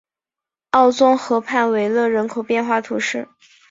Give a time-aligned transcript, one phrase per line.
[0.71, 3.27] 奥宗河畔维勒人口变化图示